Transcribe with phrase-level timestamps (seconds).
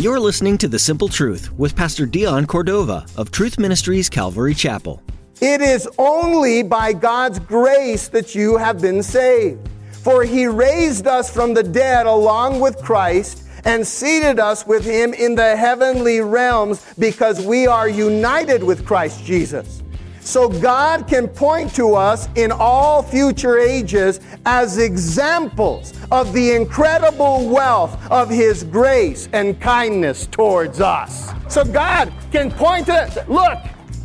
[0.00, 5.02] You're listening to The Simple Truth with Pastor Dion Cordova of Truth Ministries Calvary Chapel.
[5.42, 9.68] It is only by God's grace that you have been saved.
[9.92, 15.12] For he raised us from the dead along with Christ and seated us with him
[15.12, 19.79] in the heavenly realms because we are united with Christ Jesus.
[20.20, 27.48] So God can point to us in all future ages as examples of the incredible
[27.48, 31.32] wealth of His grace and kindness towards us.
[31.48, 33.28] So God can point to us.
[33.28, 33.58] Look,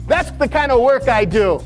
[0.08, 1.62] that's the kind of work I do.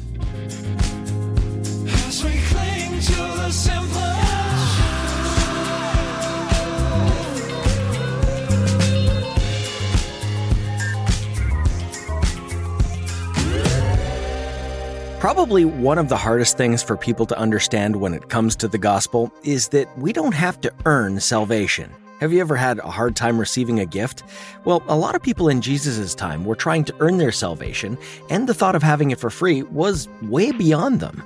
[15.32, 18.80] Probably one of the hardest things for people to understand when it comes to the
[18.80, 21.92] gospel is that we don't have to earn salvation.
[22.20, 24.24] Have you ever had a hard time receiving a gift?
[24.66, 27.96] Well, a lot of people in Jesus' time were trying to earn their salvation,
[28.32, 31.24] and the thought of having it for free was way beyond them.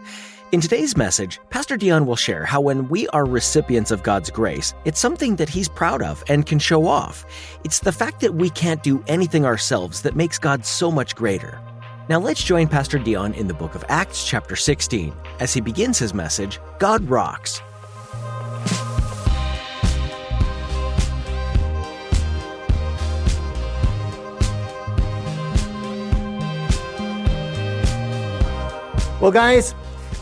[0.52, 4.73] In today's message, Pastor Dion will share how when we are recipients of God's grace,
[4.83, 7.25] it's something that he's proud of and can show off.
[7.64, 11.58] It's the fact that we can't do anything ourselves that makes God so much greater.
[12.09, 15.97] Now let's join Pastor Dion in the book of Acts, chapter 16, as he begins
[15.97, 17.61] his message, God Rocks.
[29.21, 29.73] Well, guys,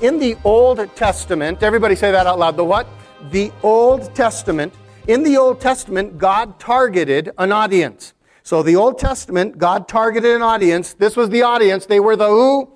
[0.04, 2.58] in the Old Testament, everybody say that out loud.
[2.58, 2.86] The what?
[3.32, 4.72] The Old Testament.
[5.08, 8.14] In the Old Testament, God targeted an audience.
[8.44, 10.94] So the Old Testament, God targeted an audience.
[10.94, 11.86] This was the audience.
[11.86, 12.72] They were the who?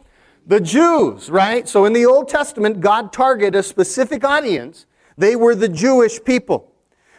[0.45, 1.67] The Jews, right?
[1.67, 4.85] So in the Old Testament, God targeted a specific audience.
[5.17, 6.71] They were the Jewish people.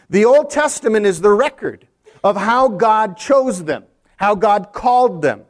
[0.08, 1.88] The Old Testament is the record
[2.22, 3.84] of how God chose them,
[4.16, 5.42] how God called them,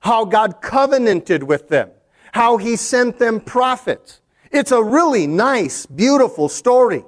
[0.00, 1.90] how God covenanted with them,
[2.32, 4.20] how He sent them prophets.
[4.50, 7.04] It's a really nice, beautiful story.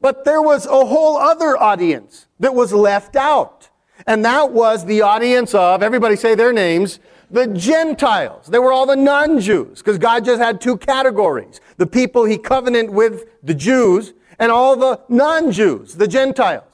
[0.00, 3.69] But there was a whole other audience that was left out.
[4.10, 6.98] And that was the audience of, everybody say their names,
[7.30, 8.48] the Gentiles.
[8.48, 11.60] They were all the non-Jews, because God just had two categories.
[11.76, 16.64] The people he covenant with, the Jews, and all the non-Jews, the Gentiles.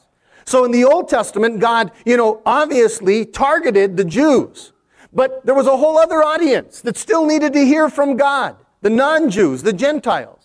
[0.47, 4.73] So in the Old Testament, God, you know, obviously targeted the Jews.
[5.13, 8.57] But there was a whole other audience that still needed to hear from God.
[8.81, 10.36] The non-Jews, the Gentiles.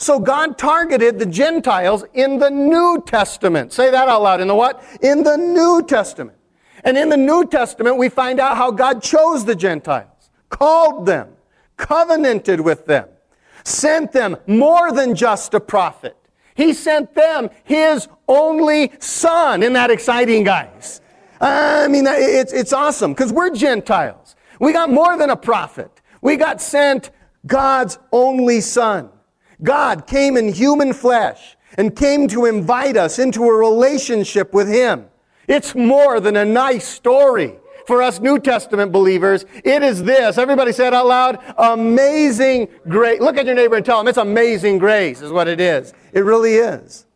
[0.00, 3.70] So God targeted the Gentiles in the New Testament.
[3.70, 4.40] Say that out loud.
[4.40, 4.82] In the what?
[5.02, 6.38] In the New Testament.
[6.84, 11.28] And in the New Testament, we find out how God chose the Gentiles, called them,
[11.76, 13.08] covenanted with them,
[13.62, 16.16] sent them more than just a prophet.
[16.54, 19.62] He sent them His only Son.
[19.62, 21.02] Isn't that exciting, guys?
[21.42, 24.34] I mean, it's, it's awesome because we're Gentiles.
[24.60, 25.90] We got more than a prophet.
[26.22, 27.10] We got sent
[27.46, 29.10] God's only Son.
[29.62, 35.06] God came in human flesh and came to invite us into a relationship with Him.
[35.46, 37.56] It's more than a nice story
[37.90, 39.44] for us New Testament believers.
[39.64, 40.38] It is this.
[40.38, 41.38] Everybody say it out loud.
[41.58, 43.20] Amazing grace.
[43.20, 45.92] Look at your neighbor and tell him it's amazing grace is what it is.
[46.12, 47.06] It really is.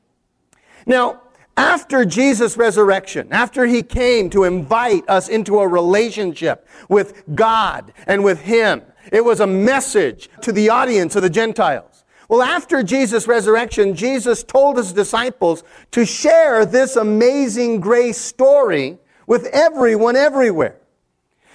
[0.84, 1.22] Now,
[1.56, 8.24] after Jesus' resurrection, after he came to invite us into a relationship with God and
[8.24, 8.82] with him,
[9.12, 11.93] it was a message to the audience of the Gentiles.
[12.28, 19.46] Well, after Jesus' resurrection, Jesus told his disciples to share this amazing grace story with
[19.46, 20.76] everyone everywhere.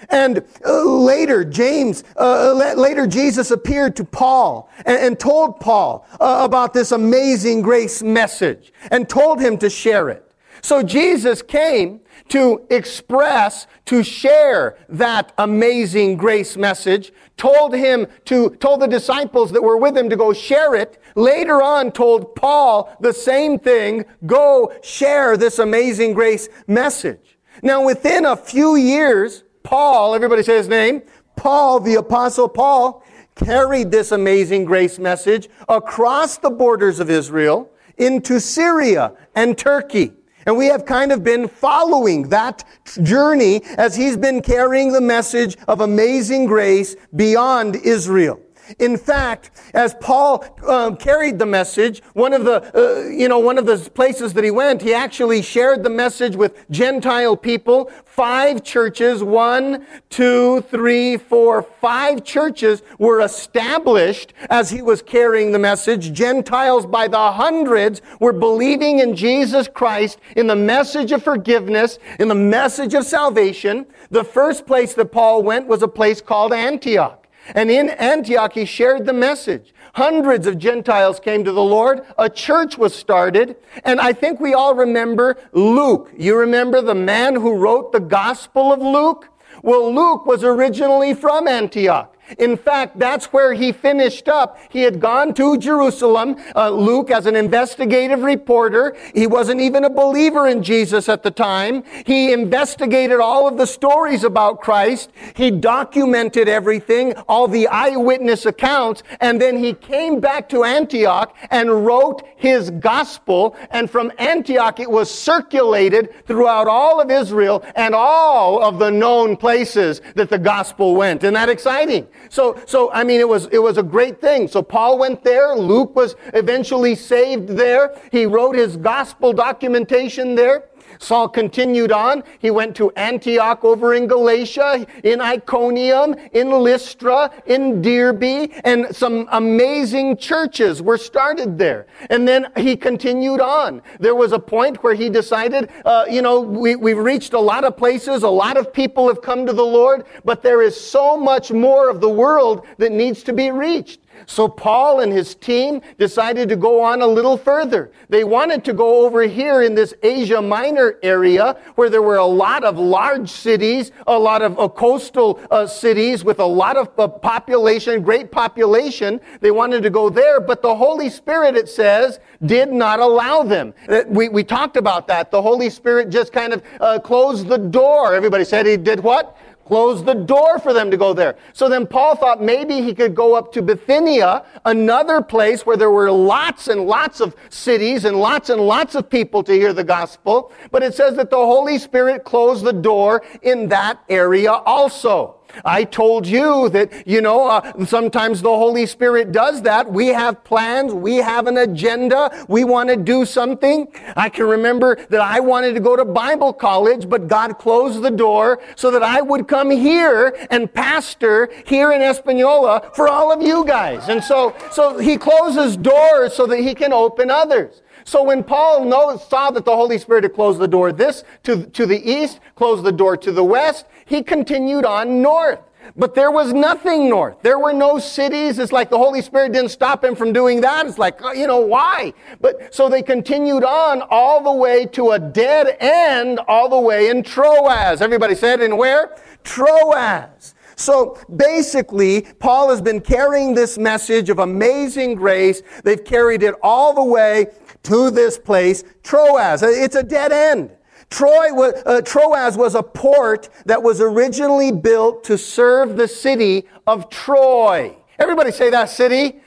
[0.09, 6.41] And uh, later, James, uh, later Jesus appeared to Paul and, and told Paul uh,
[6.43, 10.28] about this amazing grace message and told him to share it.
[10.61, 18.81] So Jesus came to express, to share that amazing grace message, told him to, told
[18.81, 23.13] the disciples that were with him to go share it, later on told Paul the
[23.13, 27.37] same thing, go share this amazing grace message.
[27.63, 31.01] Now within a few years, Paul, everybody say his name,
[31.35, 33.03] Paul, the apostle Paul,
[33.35, 40.13] carried this amazing grace message across the borders of Israel into Syria and Turkey.
[40.49, 42.63] And we have kind of been following that
[43.03, 48.41] journey as he's been carrying the message of amazing grace beyond Israel.
[48.77, 53.57] In fact, as Paul um, carried the message, one of the, uh, you know, one
[53.57, 57.91] of the places that he went, he actually shared the message with Gentile people.
[58.05, 65.59] Five churches, one, two, three, four, five churches were established as he was carrying the
[65.59, 66.13] message.
[66.13, 72.27] Gentiles by the hundreds were believing in Jesus Christ, in the message of forgiveness, in
[72.27, 73.85] the message of salvation.
[74.11, 77.25] The first place that Paul went was a place called Antioch.
[77.55, 79.73] And in Antioch, he shared the message.
[79.93, 82.05] Hundreds of Gentiles came to the Lord.
[82.17, 83.55] A church was started.
[83.83, 86.11] And I think we all remember Luke.
[86.17, 89.27] You remember the man who wrote the Gospel of Luke?
[89.63, 92.15] Well, Luke was originally from Antioch.
[92.37, 94.57] In fact, that's where he finished up.
[94.69, 98.95] He had gone to Jerusalem, uh, Luke, as an investigative reporter.
[99.13, 101.83] He wasn't even a believer in Jesus at the time.
[102.05, 105.11] He investigated all of the stories about Christ.
[105.35, 111.85] He documented everything, all the eyewitness accounts, and then he came back to Antioch and
[111.85, 113.55] wrote his gospel.
[113.71, 119.35] And from Antioch, it was circulated throughout all of Israel and all of the known
[119.37, 121.23] places that the gospel went.
[121.23, 122.07] Isn't that exciting?
[122.29, 124.47] So, so, I mean, it was, it was a great thing.
[124.47, 125.55] So Paul went there.
[125.55, 127.95] Luke was eventually saved there.
[128.11, 130.65] He wrote his gospel documentation there.
[130.99, 132.23] Saul continued on.
[132.39, 139.27] He went to Antioch over in Galatia, in Iconium, in Lystra, in Derbe, and some
[139.31, 141.87] amazing churches were started there.
[142.09, 143.81] And then he continued on.
[143.99, 147.63] There was a point where he decided, uh, you know, we, we've reached a lot
[147.63, 151.15] of places, a lot of people have come to the Lord, but there is so
[151.15, 154.01] much more of the world that needs to be reached.
[154.25, 157.91] So Paul and his team decided to go on a little further.
[158.09, 162.25] They wanted to go over here in this Asia Minor area where there were a
[162.25, 166.89] lot of large cities, a lot of uh, coastal uh, cities with a lot of
[166.97, 169.19] uh, population, great population.
[169.41, 173.73] They wanted to go there, but the Holy Spirit, it says, did not allow them.
[173.87, 175.31] Uh, we, we talked about that.
[175.31, 178.13] The Holy Spirit just kind of uh, closed the door.
[178.13, 179.37] Everybody said he did what?
[179.69, 181.37] Closed the door for them to go there.
[181.53, 185.91] So then Paul thought maybe he could go up to Bithynia, another place where there
[185.91, 189.83] were lots and lots of cities and lots and lots of people to hear the
[189.83, 190.51] gospel.
[190.71, 195.38] But it says that the Holy Spirit closed the door in that area also.
[195.65, 199.91] I told you that, you know, uh, sometimes the Holy Spirit does that.
[199.91, 200.93] We have plans.
[200.93, 202.45] We have an agenda.
[202.47, 203.87] We want to do something.
[204.15, 208.11] I can remember that I wanted to go to Bible college, but God closed the
[208.11, 213.41] door so that I would come here and pastor here in Espanola for all of
[213.41, 214.09] you guys.
[214.09, 217.81] And so, so he closes doors so that he can open others.
[218.05, 221.65] So when Paul knows, saw that the Holy Spirit had closed the door this to,
[221.67, 225.59] to the east, closed the door to the west, he continued on north.
[225.95, 227.41] But there was nothing north.
[227.41, 228.59] There were no cities.
[228.59, 230.85] It's like the Holy Spirit didn't stop him from doing that.
[230.85, 232.13] It's like, uh, you know, why?
[232.41, 237.09] But so they continued on all the way to a dead end, all the way
[237.09, 238.01] in Troas.
[238.01, 239.15] Everybody said in where?
[239.43, 240.53] Troas.
[240.75, 245.61] So basically, Paul has been carrying this message of amazing grace.
[245.83, 247.47] They've carried it all the way
[247.83, 249.63] to this place, Troas.
[249.63, 250.71] It's a dead end.
[251.09, 257.09] Troy, uh, Troas was a port that was originally built to serve the city of
[257.09, 257.95] Troy.
[258.17, 259.41] Everybody say that city.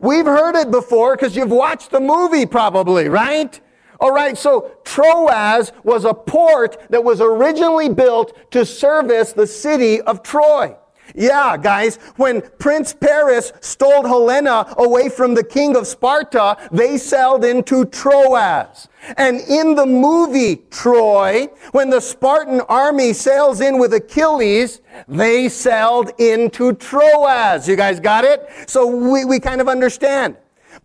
[0.00, 3.58] We've heard it before because you've watched the movie probably, right?
[3.98, 10.02] All right, so Troas was a port that was originally built to service the city
[10.02, 10.76] of Troy.
[11.14, 17.44] Yeah, guys, when Prince Paris stole Helena away from the king of Sparta, they sailed
[17.44, 18.88] into Troas.
[19.16, 26.10] And in the movie Troy, when the Spartan army sails in with Achilles, they sailed
[26.18, 27.68] into Troas.
[27.68, 28.48] You guys got it?
[28.66, 30.36] So we, we kind of understand.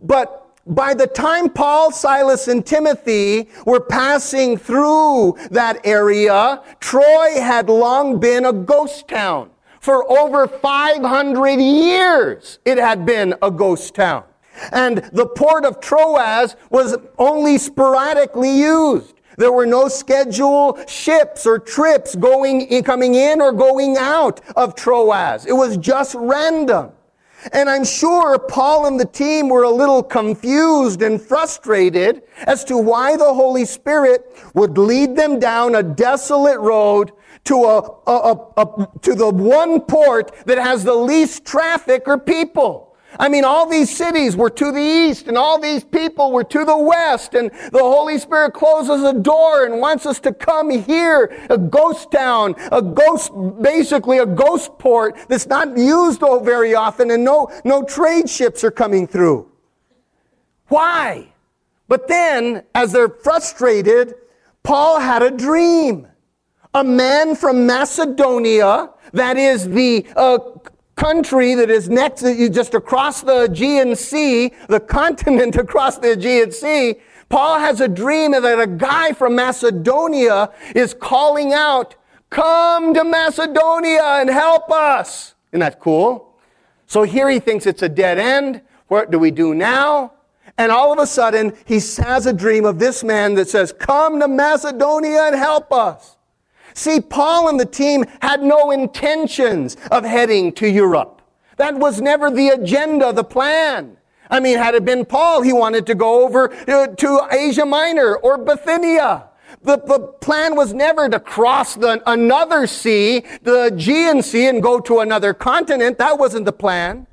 [0.02, 0.38] But
[0.68, 8.20] by the time Paul, Silas, and Timothy were passing through that area, Troy had long
[8.20, 9.50] been a ghost town.
[9.82, 14.26] For over 500 years, it had been a ghost town.
[14.72, 19.16] And the port of Troas was only sporadically used.
[19.38, 25.48] There were no scheduled ships or trips going, coming in or going out of Troas.
[25.48, 26.92] It was just random.
[27.52, 32.78] And I'm sure Paul and the team were a little confused and frustrated as to
[32.78, 37.14] why the Holy Spirit would lead them down a desolate road
[37.46, 42.92] to a, a, a, to the one port that has the least traffic or people.
[43.20, 46.64] I mean, all these cities were to the east and all these people were to
[46.64, 51.46] the west and the Holy Spirit closes a door and wants us to come here,
[51.50, 53.32] a ghost town, a ghost,
[53.62, 58.72] basically a ghost port that's not used very often and no, no trade ships are
[58.72, 59.50] coming through.
[60.68, 61.28] Why?
[61.90, 64.16] But then, as they're frustrated,
[64.64, 66.08] Paul had a dream.
[66.74, 70.40] A man from Macedonia, that is the uh,
[70.96, 76.96] country that is next, just across the Aegean Sea, the continent across the Aegean Sea,
[77.32, 81.96] Paul has a dream that a guy from Macedonia is calling out,
[82.30, 85.36] Come to Macedonia and help us.
[85.52, 86.36] Isn't that cool?
[86.88, 88.62] So here he thinks it's a dead end.
[88.88, 90.14] What do we do now?
[90.58, 94.20] And all of a sudden, he has a dream of this man that says, Come
[94.20, 96.18] to Macedonia and help us.
[96.74, 101.22] See, Paul and the team had no intentions of heading to Europe.
[101.58, 103.98] That was never the agenda, the plan.
[104.30, 108.16] I mean, had it been Paul, he wanted to go over uh, to Asia Minor
[108.16, 109.26] or Bithynia.
[109.62, 114.80] The, the plan was never to cross the, another sea, the Aegean Sea, and go
[114.80, 115.98] to another continent.
[115.98, 117.06] That wasn't the plan.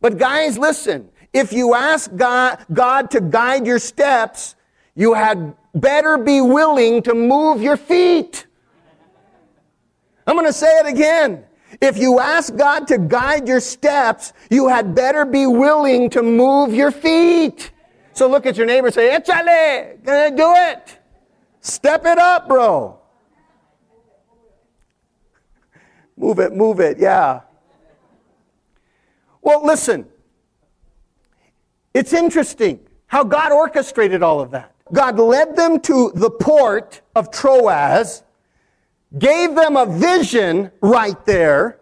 [0.00, 1.10] But guys, listen.
[1.32, 4.54] If you ask God, God to guide your steps,
[4.94, 8.46] you had better be willing to move your feet.
[10.26, 11.44] I'm going to say it again.
[11.80, 16.72] If you ask God to guide your steps, you had better be willing to move
[16.72, 17.72] your feet.
[18.12, 20.98] So look at your neighbor and say, Échale, gonna do it.
[21.60, 22.98] Step it up, bro.
[26.16, 27.40] Move it, move it, yeah.
[29.42, 30.06] Well, listen.
[31.92, 34.74] It's interesting how God orchestrated all of that.
[34.92, 38.22] God led them to the port of Troas
[39.18, 41.80] gave them a vision right there,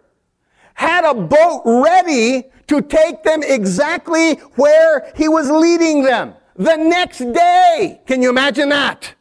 [0.73, 7.19] had a boat ready to take them exactly where he was leading them the next
[7.19, 8.01] day.
[8.05, 9.15] Can you imagine that?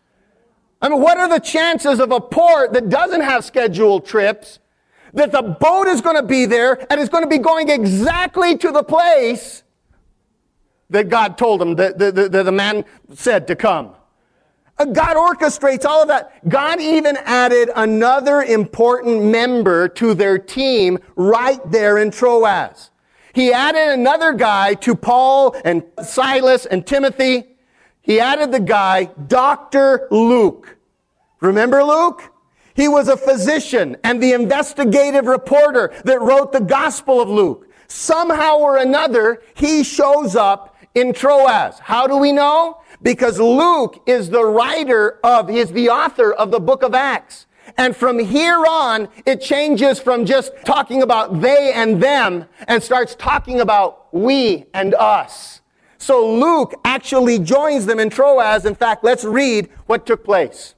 [0.81, 4.59] I mean, what are the chances of a port that doesn't have scheduled trips
[5.15, 8.57] that the boat is going to be there and is going to be going exactly
[8.59, 9.63] to the place
[10.91, 13.95] that God told him, that the, the, the man said to come?
[14.83, 16.49] Uh, God orchestrates all of that.
[16.49, 22.91] God even added another important member to their team right there in Troas.
[23.33, 27.45] He added another guy to Paul and Silas and Timothy.
[28.01, 30.09] He added the guy, Dr.
[30.11, 30.77] Luke.
[31.41, 32.33] Remember Luke?
[32.75, 37.69] He was a physician and the investigative reporter that wrote the Gospel of Luke.
[37.87, 41.79] Somehow or another, he shows up in Troas.
[41.79, 42.82] How do we know?
[43.03, 47.47] Because Luke is the writer of, he's the author of the book of Acts.
[47.77, 53.15] And from here on, it changes from just talking about they and them and starts
[53.15, 55.61] talking about we and us.
[55.99, 58.65] So Luke actually joins them in Troas.
[58.65, 60.75] In fact, let's read what took place.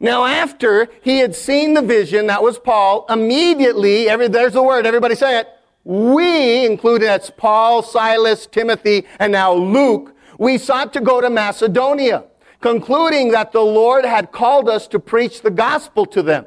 [0.00, 4.86] Now, after he had seen the vision, that was Paul, immediately, every, there's the word,
[4.86, 5.48] everybody say it.
[5.82, 12.24] We, included that's Paul, Silas, Timothy, and now Luke, we sought to go to Macedonia,
[12.60, 16.46] concluding that the Lord had called us to preach the gospel to them.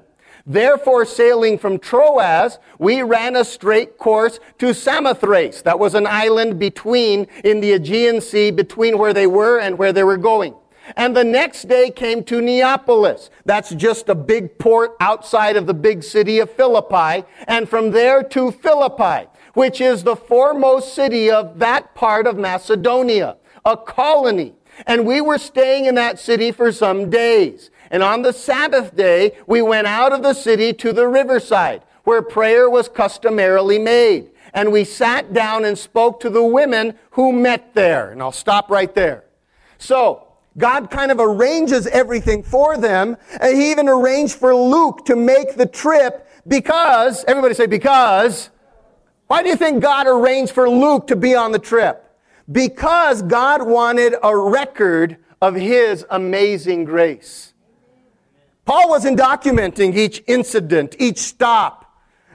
[0.49, 5.61] Therefore, sailing from Troas, we ran a straight course to Samothrace.
[5.61, 9.91] That was an island between, in the Aegean Sea, between where they were and where
[9.91, 10.55] they were going.
[10.95, 13.29] And the next day came to Neapolis.
[13.43, 17.27] That's just a big port outside of the big city of Philippi.
[17.45, 23.35] And from there to Philippi, which is the foremost city of that part of Macedonia
[23.67, 24.55] a colony.
[24.87, 27.69] And we were staying in that city for some days.
[27.91, 32.21] And on the Sabbath day, we went out of the city to the riverside, where
[32.21, 34.31] prayer was customarily made.
[34.53, 38.11] And we sat down and spoke to the women who met there.
[38.11, 39.25] And I'll stop right there.
[39.77, 40.23] So,
[40.57, 43.17] God kind of arranges everything for them.
[43.39, 48.49] And he even arranged for Luke to make the trip because, everybody say because.
[49.27, 52.06] Why do you think God arranged for Luke to be on the trip?
[52.51, 57.53] Because God wanted a record of his amazing grace.
[58.65, 61.85] Paul wasn't documenting each incident, each stop.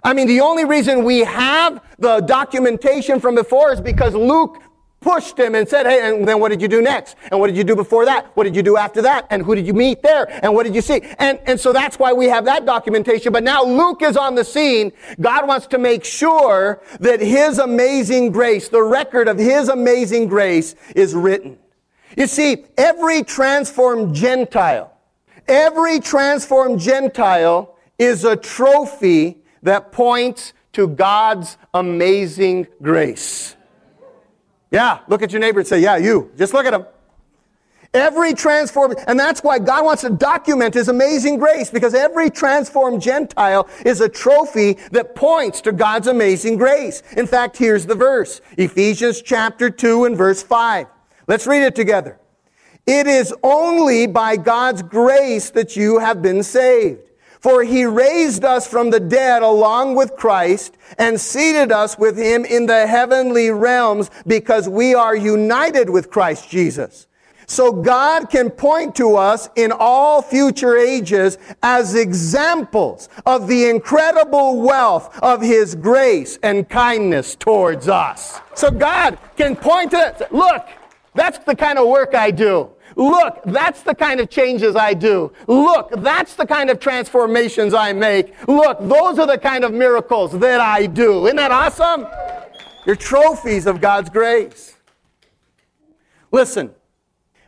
[0.04, 4.62] I mean, the only reason we have the documentation from before is because Luke
[5.02, 7.16] pushed him and said, Hey, and then what did you do next?
[7.30, 8.35] And what did you do before that?
[8.37, 9.26] What did you do after that?
[9.30, 10.26] And who did you meet there?
[10.42, 11.02] And what did you see?
[11.18, 13.32] And, and so that's why we have that documentation.
[13.32, 14.92] But now Luke is on the scene.
[15.21, 20.75] God wants to make sure that his amazing grace, the record of his amazing grace
[20.94, 21.59] is written.
[22.16, 24.92] You see, every transformed Gentile,
[25.49, 33.56] every transformed Gentile is a trophy that points to God's amazing grace.
[34.73, 36.33] Yeah, look at your neighbor and say, Yeah, you.
[36.37, 36.87] Just look at him.
[37.95, 43.02] Every transformed, and that's why God wants to document His amazing grace, because every transformed
[43.02, 47.02] Gentile is a trophy that points to God's amazing grace.
[47.19, 50.87] In fact, here's the verse Ephesians chapter 2 and verse 5.
[51.29, 52.19] Let's read it together.
[52.87, 57.12] It is only by God's grace that you have been saved.
[57.42, 62.44] For he raised us from the dead along with Christ and seated us with him
[62.44, 67.08] in the heavenly realms because we are united with Christ Jesus.
[67.49, 74.62] So God can point to us in all future ages as examples of the incredible
[74.62, 78.40] wealth of His grace and kindness towards us.
[78.54, 80.22] So God can point to us.
[80.30, 80.66] Look,
[81.14, 82.70] that's the kind of work I do.
[83.02, 85.32] Look, that's the kind of changes I do.
[85.49, 88.32] Look, that's the kind of transformations I make.
[88.47, 91.26] Look, those are the kind of miracles that I do.
[91.26, 92.06] Isn't that awesome?
[92.87, 94.76] You're trophies of God's grace.
[96.30, 96.71] Listen,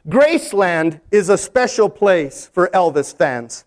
[0.09, 3.65] Graceland is a special place for Elvis fans.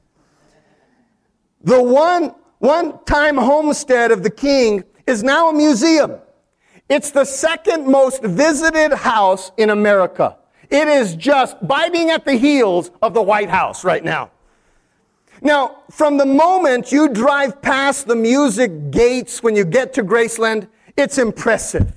[1.64, 6.18] The one, one time homestead of the king is now a museum.
[6.90, 10.36] It's the second most visited house in America.
[10.70, 14.32] It is just biting at the heels of the White House right now.
[15.42, 20.68] Now, from the moment you drive past the music gates when you get to Graceland,
[20.98, 21.94] it's impressive.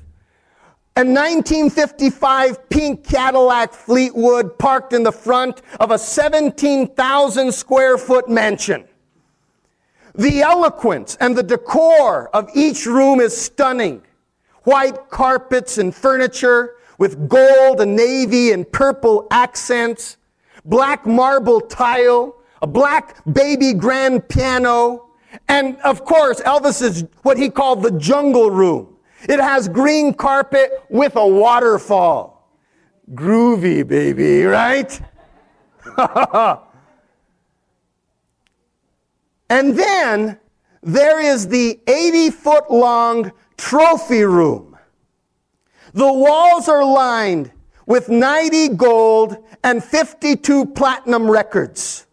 [0.96, 8.84] A 1955 pink Cadillac Fleetwood parked in the front of a 17,000 square foot mansion.
[10.14, 14.02] The eloquence and the decor of each room is stunning.
[14.64, 20.18] White carpets and furniture with gold and navy and purple accents,
[20.64, 25.08] black marble tile, a black baby grand piano,
[25.48, 28.90] and of course, Elvis's what he called the jungle room
[29.28, 32.48] it has green carpet with a waterfall.
[33.12, 35.00] Groovy, baby, right?
[39.50, 40.38] and then
[40.82, 44.69] there is the 80 foot long trophy room.
[45.92, 47.50] The walls are lined
[47.86, 52.06] with 90 gold and 52 platinum records.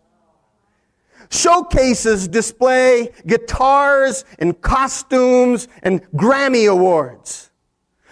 [1.29, 7.51] Showcases display guitars and costumes and Grammy awards.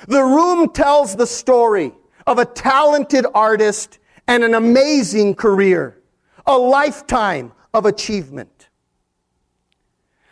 [0.07, 1.93] The room tells the story
[2.27, 6.01] of a talented artist and an amazing career,
[6.45, 8.69] a lifetime of achievement.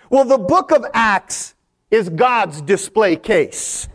[0.10, 1.56] Well, the book of Acts
[1.90, 3.88] is God's display case.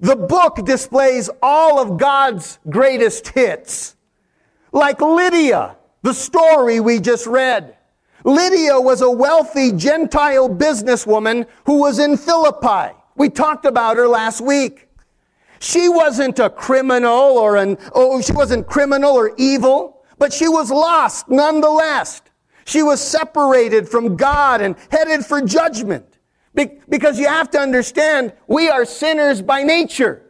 [0.00, 3.96] The book displays all of God's greatest hits,
[4.72, 7.76] like Lydia the story we just read.
[8.22, 12.96] Lydia was a wealthy Gentile businesswoman who was in Philippi.
[13.16, 14.88] We talked about her last week.
[15.58, 20.70] She wasn't a criminal or an, oh, she wasn't criminal or evil, but she was
[20.70, 22.22] lost nonetheless.
[22.64, 26.15] She was separated from God and headed for judgment.
[26.56, 30.22] Be- because you have to understand, we are sinners by nature.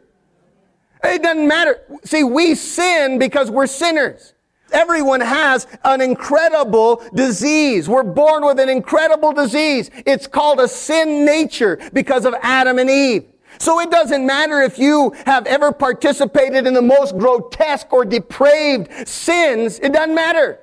[1.03, 1.79] It doesn't matter.
[2.03, 4.33] See, we sin because we're sinners.
[4.73, 7.87] Everyone has an incredible disease.
[7.87, 9.89] We're born with an incredible disease.
[10.05, 13.25] It's called a sin nature because of Adam and Eve.
[13.59, 19.07] So it doesn't matter if you have ever participated in the most grotesque or depraved
[19.07, 19.79] sins.
[19.79, 20.59] It doesn't matter.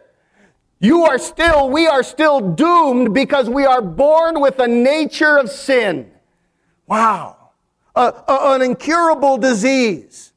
[0.84, 5.48] You are still, we are still doomed because we are born with a nature of
[5.48, 6.10] sin.
[6.86, 7.52] Wow.
[7.96, 10.34] A, a, an incurable disease.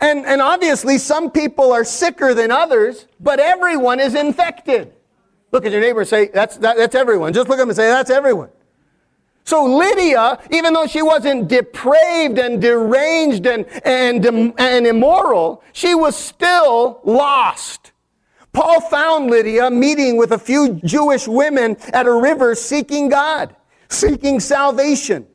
[0.00, 4.94] And, and obviously, some people are sicker than others, but everyone is infected.
[5.52, 7.34] Look at your neighbor and say, that's, that, that's everyone.
[7.34, 8.48] Just look at them and say, that's everyone.
[9.44, 14.24] So Lydia, even though she wasn't depraved and deranged and, and,
[14.58, 17.92] and immoral, she was still lost.
[18.58, 23.54] Paul found Lydia meeting with a few Jewish women at a river seeking God,
[23.88, 25.28] seeking salvation.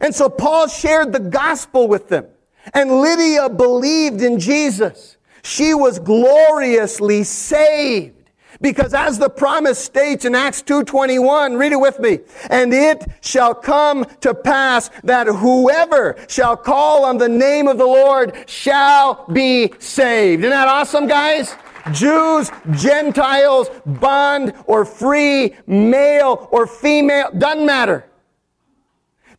[0.00, 2.26] And so Paul shared the gospel with them.
[2.74, 5.16] And Lydia believed in Jesus.
[5.42, 8.14] She was gloriously saved.
[8.60, 13.54] Because as the promise states in Acts 2.21, read it with me, and it shall
[13.54, 19.72] come to pass that whoever shall call on the name of the Lord shall be
[19.78, 20.42] saved.
[20.42, 21.54] Isn't that awesome, guys?
[21.92, 28.04] Jews, Gentiles, bond or free, male or female, doesn't matter.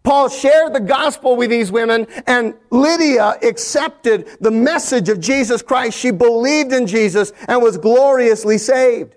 [0.04, 5.98] Paul shared the gospel with these women, and Lydia accepted the message of Jesus Christ.
[5.98, 9.16] She believed in Jesus and was gloriously saved.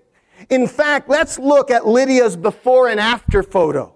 [0.51, 3.95] In fact, let's look at Lydia's before and after photo.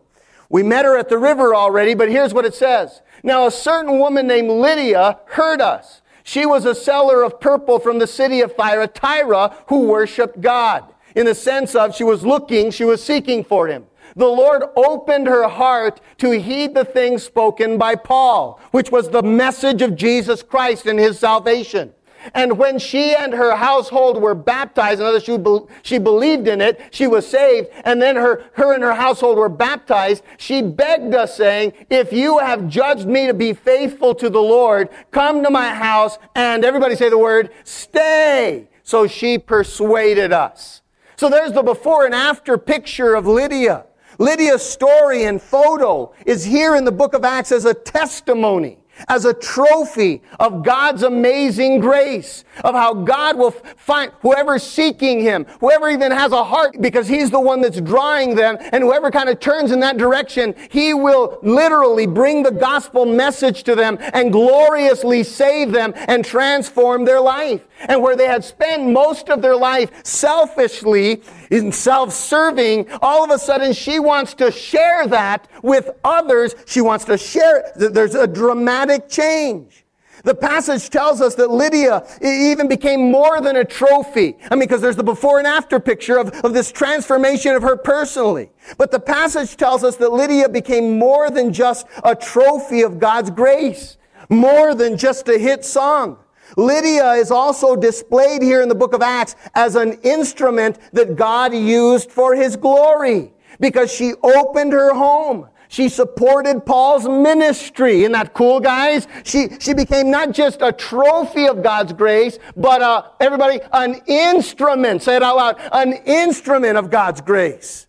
[0.48, 3.02] We met her at the river already, but here's what it says.
[3.24, 6.02] Now a certain woman named Lydia heard us.
[6.26, 10.92] She was a seller of purple from the city of Thyatira who worshiped God.
[11.14, 13.86] In the sense of she was looking, she was seeking for him.
[14.16, 19.22] The Lord opened her heart to heed the things spoken by Paul, which was the
[19.22, 21.92] message of Jesus Christ and his salvation.
[22.34, 25.38] And when she and her household were baptized, in other she,
[25.82, 29.48] she believed in it, she was saved, and then her, her and her household were
[29.48, 34.40] baptized, she begged us saying, if you have judged me to be faithful to the
[34.40, 38.68] Lord, come to my house and everybody say the word, stay.
[38.82, 40.82] So she persuaded us.
[41.16, 43.86] So there's the before and after picture of Lydia.
[44.18, 49.24] Lydia's story and photo is here in the book of Acts as a testimony as
[49.24, 55.88] a trophy of God's amazing grace, of how God will find whoever's seeking Him, whoever
[55.88, 59.40] even has a heart, because He's the one that's drawing them, and whoever kind of
[59.40, 65.22] turns in that direction, He will literally bring the gospel message to them and gloriously
[65.22, 67.62] save them and transform their life.
[67.80, 73.38] And where they had spent most of their life selfishly, in self-serving, all of a
[73.38, 76.54] sudden she wants to share that with others.
[76.66, 77.72] She wants to share.
[77.76, 79.84] There's a dramatic change.
[80.24, 84.36] The passage tells us that Lydia even became more than a trophy.
[84.50, 87.76] I mean, because there's the before and after picture of, of this transformation of her
[87.76, 88.50] personally.
[88.76, 93.30] But the passage tells us that Lydia became more than just a trophy of God's
[93.30, 96.18] grace, more than just a hit song.
[96.56, 101.54] Lydia is also displayed here in the book of Acts as an instrument that God
[101.54, 105.48] used for his glory because she opened her home.
[105.68, 108.00] She supported Paul's ministry.
[108.00, 109.06] Isn't that cool, guys?
[109.24, 115.02] She, she became not just a trophy of God's grace, but uh, everybody, an instrument.
[115.02, 115.60] Say it out loud.
[115.72, 117.88] An instrument of God's grace.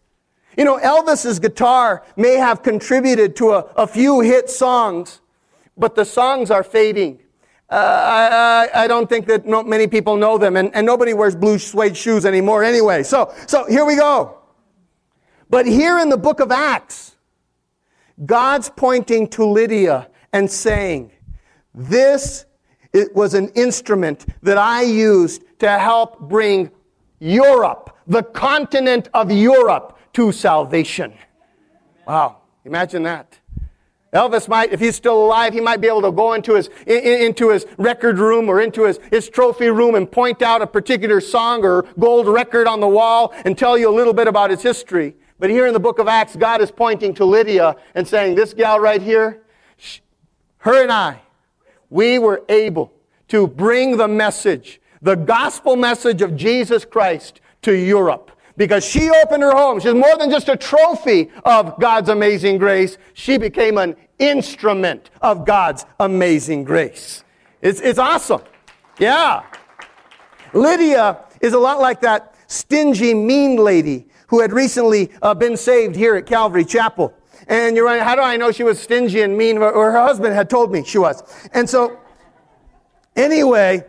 [0.58, 5.22] You know, Elvis's guitar may have contributed to a, a few hit songs,
[5.78, 7.20] but the songs are fading.
[7.70, 11.60] Uh, I, I, don't think that many people know them, and, and nobody wears blue
[11.60, 13.04] suede shoes anymore anyway.
[13.04, 14.38] So, so here we go.
[15.50, 17.18] But here in the book of Acts,
[18.26, 21.12] God's pointing to Lydia and saying,
[21.74, 22.46] This
[22.94, 26.72] it was an instrument that I used to help bring
[27.20, 31.14] Europe, the continent of Europe, to salvation.
[32.08, 33.38] Wow, imagine that.
[34.18, 37.04] Elvis might, if he's still alive, he might be able to go into his, in,
[37.04, 41.22] into his record room or into his, his trophy room and point out a particular
[41.22, 44.64] song or gold record on the wall and tell you a little bit about its
[44.64, 45.16] history.
[45.40, 48.56] But here in the book of Acts, God is pointing to Lydia and saying, this
[48.56, 49.44] gal right here,
[50.60, 51.22] her and I,
[51.92, 52.92] we were able
[53.28, 59.44] to bring the message, the gospel message of Jesus Christ to Europe because she opened
[59.44, 59.80] her home.
[59.80, 62.98] She's more than just a trophy of God's amazing grace.
[63.14, 67.24] She became an instrument of God's amazing grace.
[67.62, 68.42] It's, it's awesome.
[69.00, 69.44] Yeah.
[70.54, 75.96] Lydia is a lot like that stingy, mean lady who had recently uh, been saved
[75.96, 77.14] here at Calvary Chapel.
[77.48, 79.58] And you're right, how do I know she was stingy and mean?
[79.58, 81.24] Or her husband had told me she was.
[81.54, 82.00] And so,
[83.16, 83.86] anyway,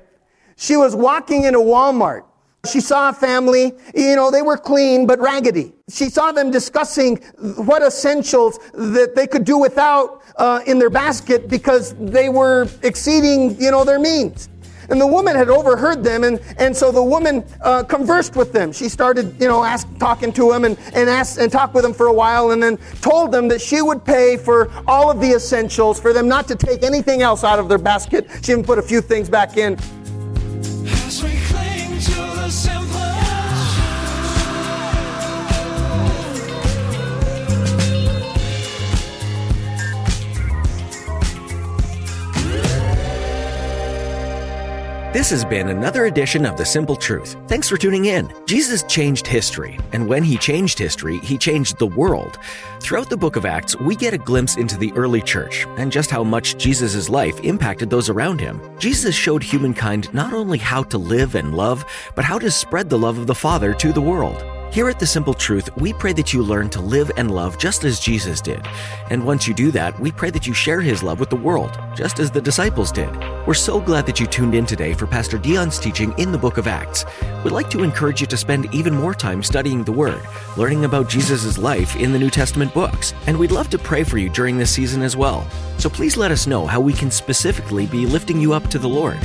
[0.57, 2.25] she was walking into Walmart
[2.69, 5.73] she saw a family, you know, they were clean but raggedy.
[5.91, 7.17] She saw them discussing
[7.57, 13.61] what essentials that they could do without uh, in their basket because they were exceeding,
[13.61, 14.49] you know, their means.
[14.91, 18.73] And the woman had overheard them, and, and so the woman uh, conversed with them.
[18.73, 21.93] She started, you know, ask, talking to them and, and, asked, and talked with them
[21.93, 25.33] for a while, and then told them that she would pay for all of the
[25.33, 28.31] essentials, for them not to take anything else out of their basket.
[28.43, 29.77] She even put a few things back in.
[45.11, 47.35] This has been another edition of The Simple Truth.
[47.47, 48.31] Thanks for tuning in.
[48.45, 52.39] Jesus changed history, and when he changed history, he changed the world.
[52.81, 56.11] Throughout the book of Acts, we get a glimpse into the early church and just
[56.11, 58.61] how much Jesus' life impacted those around him.
[58.79, 62.99] Jesus showed humankind not only how to live and love, but how to spread the
[62.99, 64.45] love of the Father to the world.
[64.71, 67.85] Here at The Simple Truth, we pray that you learn to live and love just
[67.85, 68.67] as Jesus did.
[69.09, 71.77] And once you do that, we pray that you share his love with the world,
[71.97, 73.11] just as the disciples did.
[73.47, 76.59] We're so glad that you tuned in today for Pastor Dion's teaching in the book
[76.59, 77.07] of Acts.
[77.43, 80.21] We'd like to encourage you to spend even more time studying the Word,
[80.59, 84.19] learning about Jesus' life in the New Testament books, and we'd love to pray for
[84.19, 85.47] you during this season as well.
[85.79, 88.89] So please let us know how we can specifically be lifting you up to the
[88.89, 89.19] Lord.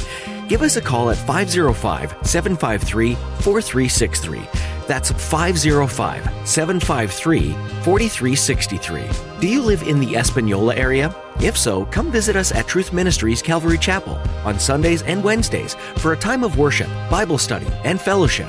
[0.48, 7.52] Give us a call at 505 753 4363 That's 505 753
[7.84, 9.40] 4363.
[9.40, 11.16] Do you live in the Espanola area?
[11.40, 16.14] If so, come visit us at Truth Ministries Calvary Chapel on Sundays and Wednesdays for
[16.14, 18.48] a time of worship, Bible study, and fellowship.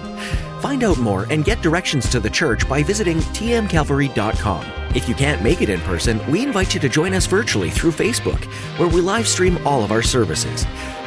[0.61, 4.67] Find out more and get directions to the church by visiting tmcalvary.com.
[4.95, 7.91] If you can't make it in person, we invite you to join us virtually through
[7.91, 8.45] Facebook,
[8.79, 10.65] where we live stream all of our services.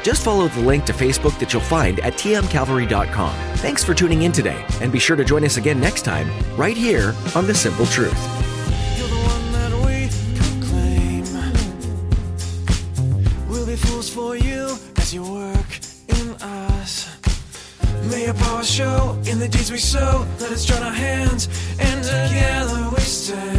[0.08, 3.34] Just follow the link to Facebook that you'll find at tmcalvary.com.
[3.58, 6.78] Thanks for tuning in today, and be sure to join us again next time, right
[6.78, 8.17] here on The Simple Truth.
[8.98, 10.08] You're the one that we
[10.39, 11.26] proclaim.
[13.50, 17.10] We'll be fools for you as you work in us.
[18.10, 20.26] May your power show in the deeds we sow.
[20.39, 21.50] Let us join our hands,
[21.82, 23.57] and together we stand.